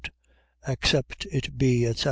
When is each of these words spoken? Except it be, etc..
Except 0.67 1.27
it 1.31 1.59
be, 1.59 1.85
etc.. 1.85 1.99